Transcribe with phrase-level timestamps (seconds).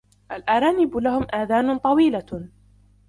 [0.31, 2.49] الأرانب لهم آذان طويلة.